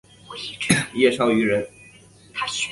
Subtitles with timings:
[0.95, 1.69] 叶绍颙人。